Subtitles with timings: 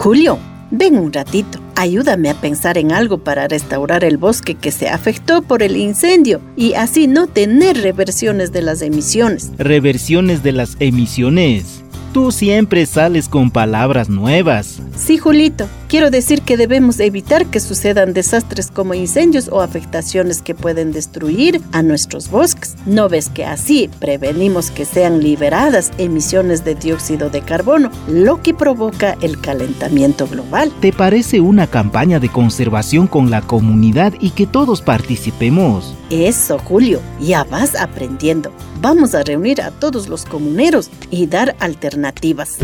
[0.00, 0.38] Julio,
[0.70, 1.60] ven un ratito.
[1.76, 6.40] Ayúdame a pensar en algo para restaurar el bosque que se afectó por el incendio
[6.56, 9.52] y así no tener reversiones de las emisiones.
[9.58, 11.84] Reversiones de las emisiones.
[12.14, 14.80] Tú siempre sales con palabras nuevas.
[14.96, 15.68] Sí, Julito.
[15.90, 21.60] Quiero decir que debemos evitar que sucedan desastres como incendios o afectaciones que pueden destruir
[21.72, 22.76] a nuestros bosques.
[22.86, 28.54] ¿No ves que así prevenimos que sean liberadas emisiones de dióxido de carbono, lo que
[28.54, 30.72] provoca el calentamiento global?
[30.80, 35.96] ¿Te parece una campaña de conservación con la comunidad y que todos participemos?
[36.08, 38.52] Eso, Julio, ya vas aprendiendo.
[38.80, 42.58] Vamos a reunir a todos los comuneros y dar alternativas.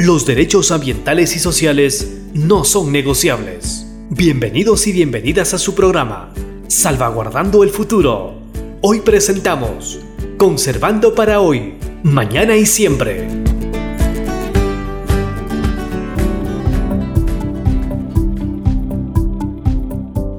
[0.00, 3.84] Los derechos ambientales y sociales no son negociables.
[4.10, 6.32] Bienvenidos y bienvenidas a su programa,
[6.68, 8.34] Salvaguardando el Futuro.
[8.80, 9.98] Hoy presentamos
[10.36, 11.74] Conservando para hoy,
[12.04, 13.47] mañana y siempre.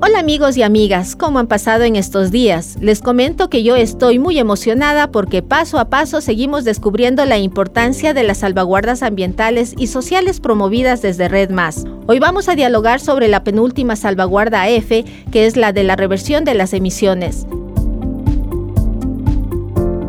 [0.09, 2.77] Hola amigos y amigas, ¿cómo han pasado en estos días?
[2.81, 8.15] Les comento que yo estoy muy emocionada porque paso a paso seguimos descubriendo la importancia
[8.15, 11.85] de las salvaguardas ambientales y sociales promovidas desde Red Más.
[12.07, 16.43] Hoy vamos a dialogar sobre la penúltima salvaguarda F, que es la de la reversión
[16.43, 17.45] de las emisiones.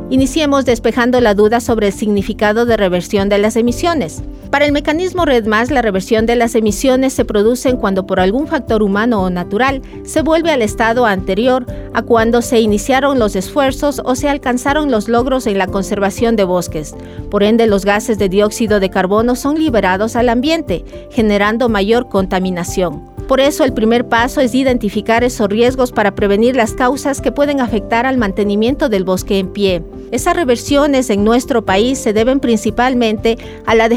[0.09, 4.23] Iniciemos despejando la duda sobre el significado de reversión de las emisiones.
[4.51, 8.83] Para el mecanismo Red la reversión de las emisiones se produce cuando por algún factor
[8.83, 14.17] humano o natural se vuelve al estado anterior a cuando se iniciaron los esfuerzos o
[14.17, 16.97] se alcanzaron los logros en la conservación de bosques.
[17.31, 23.09] Por ende, los gases de dióxido de carbono son liberados al ambiente, generando mayor contaminación.
[23.31, 27.61] Por eso el primer paso es identificar esos riesgos para prevenir las causas que pueden
[27.61, 29.84] afectar al mantenimiento del bosque en pie.
[30.11, 33.89] Esas reversiones en nuestro país se deben principalmente a la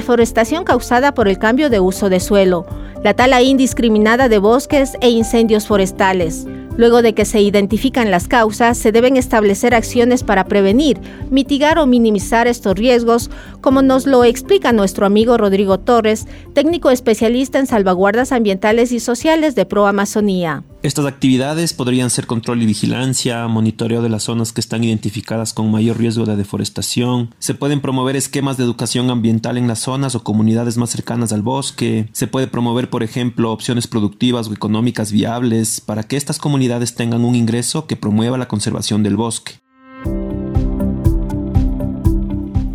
[0.66, 2.66] causada por el cambio de uso de suelo,
[3.04, 6.46] la tala indiscriminada de bosques e incendios forestales.
[6.76, 11.00] Luego de que se identifican las causas, se deben establecer acciones para prevenir,
[11.30, 13.30] mitigar o minimizar estos riesgos,
[13.62, 19.56] como nos lo explica nuestro amigo Rodrigo Torres, técnico especialista en salvaguardas ambientales y sociales
[19.56, 20.64] de Pro Amazonía.
[20.84, 25.72] Estas actividades podrían ser control y vigilancia, monitoreo de las zonas que están identificadas con
[25.72, 30.26] mayor riesgo de deforestación, se pueden promover esquemas de educación ambiental en las zonas o
[30.26, 35.80] comunidades más cercanas al bosque, se puede promover, por ejemplo, opciones productivas o económicas viables
[35.80, 39.63] para que estas comunidades tengan un ingreso que promueva la conservación del bosque.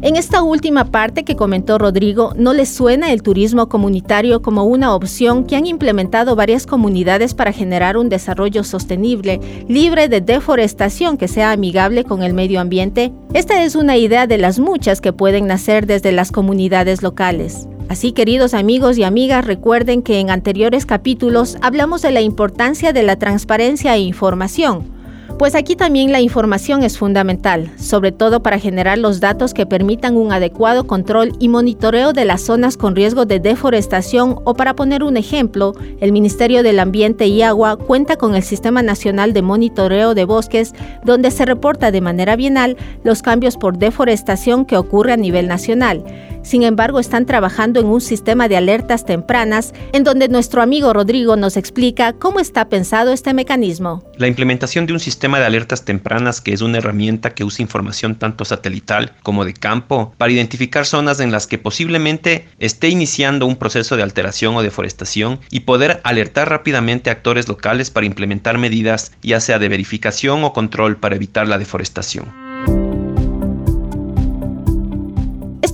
[0.08, 4.94] En esta última parte que comentó Rodrigo, ¿no les suena el turismo comunitario como una
[4.94, 9.38] opción que han implementado varias comunidades para generar un desarrollo sostenible,
[9.68, 13.12] libre de deforestación que sea amigable con el medio ambiente?
[13.34, 17.68] Esta es una idea de las muchas que pueden nacer desde las comunidades locales.
[17.90, 23.02] Así, queridos amigos y amigas, recuerden que en anteriores capítulos hablamos de la importancia de
[23.02, 24.97] la transparencia e información
[25.38, 30.16] pues aquí también la información es fundamental, sobre todo para generar los datos que permitan
[30.16, 35.04] un adecuado control y monitoreo de las zonas con riesgo de deforestación o para poner
[35.04, 40.14] un ejemplo, el Ministerio del Ambiente y Agua cuenta con el Sistema Nacional de Monitoreo
[40.14, 45.16] de Bosques, donde se reporta de manera bienal los cambios por deforestación que ocurre a
[45.16, 46.04] nivel nacional.
[46.48, 51.36] Sin embargo, están trabajando en un sistema de alertas tempranas en donde nuestro amigo Rodrigo
[51.36, 54.02] nos explica cómo está pensado este mecanismo.
[54.16, 58.14] La implementación de un sistema de alertas tempranas que es una herramienta que usa información
[58.14, 63.56] tanto satelital como de campo para identificar zonas en las que posiblemente esté iniciando un
[63.56, 69.12] proceso de alteración o deforestación y poder alertar rápidamente a actores locales para implementar medidas
[69.20, 72.47] ya sea de verificación o control para evitar la deforestación.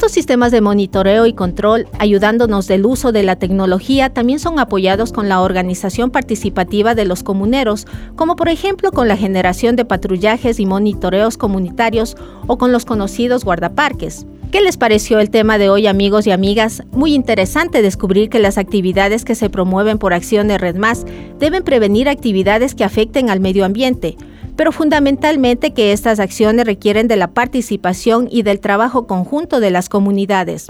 [0.04, 5.12] Estos sistemas de monitoreo y control, ayudándonos del uso de la tecnología, también son apoyados
[5.12, 10.60] con la organización participativa de los comuneros, como por ejemplo con la generación de patrullajes
[10.60, 14.26] y monitoreos comunitarios o con los conocidos guardaparques.
[14.52, 16.82] ¿Qué les pareció el tema de hoy amigos y amigas?
[16.90, 21.06] Muy interesante descubrir que las actividades que se promueven por Acción de Red Más
[21.38, 24.18] deben prevenir actividades que afecten al medio ambiente
[24.56, 29.88] pero fundamentalmente que estas acciones requieren de la participación y del trabajo conjunto de las
[29.88, 30.66] comunidades.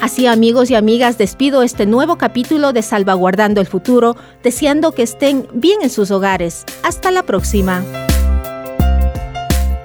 [0.00, 5.48] Así amigos y amigas, despido este nuevo capítulo de Salvaguardando el Futuro, deseando que estén
[5.54, 6.64] bien en sus hogares.
[6.82, 7.82] Hasta la próxima.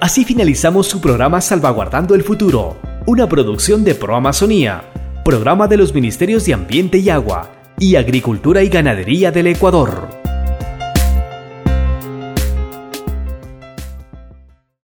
[0.00, 2.76] Así finalizamos su programa Salvaguardando el Futuro,
[3.06, 4.84] una producción de Pro Amazonía,
[5.24, 10.19] programa de los Ministerios de Ambiente y Agua y Agricultura y Ganadería del Ecuador.